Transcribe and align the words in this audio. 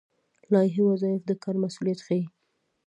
لایحه 0.53 0.83
وظایف 0.89 1.21
د 1.25 1.31
کار 1.43 1.55
مسوولیت 1.63 1.99
ښيي 2.05 2.23